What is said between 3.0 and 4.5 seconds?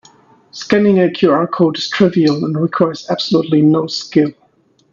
absolutely no skill.